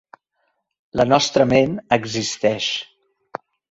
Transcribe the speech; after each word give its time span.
La 1.01 1.05
nostra 1.13 1.49
ment 1.53 1.79
existeix. 2.01 2.75